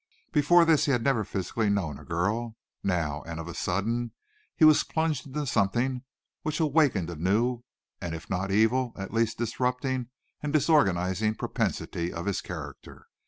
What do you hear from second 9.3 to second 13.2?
disrupting and disorganizing propensity of his character.